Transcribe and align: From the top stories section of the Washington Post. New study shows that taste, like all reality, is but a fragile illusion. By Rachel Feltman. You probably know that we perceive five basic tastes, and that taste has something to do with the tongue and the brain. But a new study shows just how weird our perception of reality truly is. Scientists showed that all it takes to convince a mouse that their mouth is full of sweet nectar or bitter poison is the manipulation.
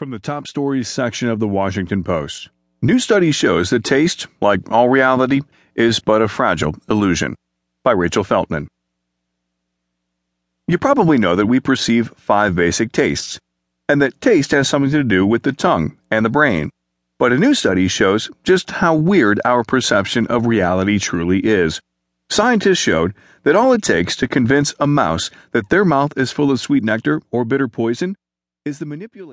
From 0.00 0.12
the 0.12 0.18
top 0.18 0.46
stories 0.46 0.88
section 0.88 1.28
of 1.28 1.40
the 1.40 1.46
Washington 1.46 2.02
Post. 2.02 2.48
New 2.80 2.98
study 2.98 3.32
shows 3.32 3.68
that 3.68 3.84
taste, 3.84 4.28
like 4.40 4.60
all 4.70 4.88
reality, 4.88 5.42
is 5.74 6.00
but 6.00 6.22
a 6.22 6.28
fragile 6.28 6.74
illusion. 6.88 7.36
By 7.82 7.92
Rachel 7.92 8.24
Feltman. 8.24 8.68
You 10.66 10.78
probably 10.78 11.18
know 11.18 11.36
that 11.36 11.48
we 11.48 11.60
perceive 11.60 12.14
five 12.16 12.54
basic 12.54 12.92
tastes, 12.92 13.38
and 13.90 14.00
that 14.00 14.18
taste 14.22 14.52
has 14.52 14.70
something 14.70 14.90
to 14.90 15.04
do 15.04 15.26
with 15.26 15.42
the 15.42 15.52
tongue 15.52 15.98
and 16.10 16.24
the 16.24 16.30
brain. 16.30 16.70
But 17.18 17.34
a 17.34 17.38
new 17.38 17.52
study 17.52 17.86
shows 17.86 18.30
just 18.42 18.70
how 18.70 18.94
weird 18.94 19.38
our 19.44 19.64
perception 19.64 20.26
of 20.28 20.46
reality 20.46 20.98
truly 20.98 21.40
is. 21.40 21.78
Scientists 22.30 22.78
showed 22.78 23.12
that 23.42 23.54
all 23.54 23.74
it 23.74 23.82
takes 23.82 24.16
to 24.16 24.26
convince 24.26 24.72
a 24.80 24.86
mouse 24.86 25.30
that 25.50 25.68
their 25.68 25.84
mouth 25.84 26.16
is 26.16 26.32
full 26.32 26.50
of 26.50 26.58
sweet 26.58 26.84
nectar 26.84 27.20
or 27.30 27.44
bitter 27.44 27.68
poison 27.68 28.16
is 28.64 28.78
the 28.78 28.86
manipulation. 28.86 29.28